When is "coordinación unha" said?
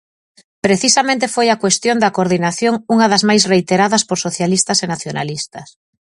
2.17-3.07